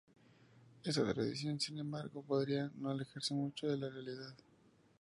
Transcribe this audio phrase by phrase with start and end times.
[0.83, 4.33] Esta tradición, sin embargo, podría no alejarse mucho de la realidad.